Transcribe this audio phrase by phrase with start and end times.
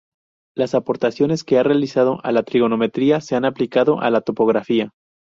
[0.57, 4.89] Las aportaciones que ha realizado a la trigonometría se han aplicado a la topografía.